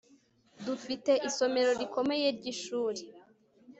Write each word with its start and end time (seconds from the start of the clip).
Dufite 0.65 1.11
isomero 1.29 1.71
rikomeye 1.81 2.27
ryishuri 2.37 3.01